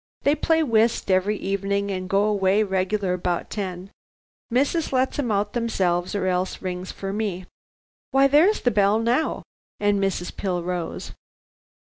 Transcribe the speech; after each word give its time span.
They 0.23 0.33
play 0.33 0.63
whist 0.63 1.11
every 1.11 1.37
evening 1.37 1.91
and 1.91 2.09
go 2.09 2.23
away 2.23 2.63
regular 2.63 3.13
about 3.13 3.51
ten. 3.51 3.91
Missus 4.49 4.91
let's 4.91 5.19
'em 5.19 5.29
out 5.31 5.53
themselves 5.53 6.15
or 6.15 6.25
else 6.25 6.59
rings 6.59 6.91
for 6.91 7.13
me. 7.13 7.45
Why, 8.09 8.25
there's 8.25 8.61
the 8.61 8.71
bell 8.71 8.97
now," 8.97 9.43
and 9.79 10.01
Mrs. 10.01 10.35
Pill 10.35 10.63
rose. 10.63 11.11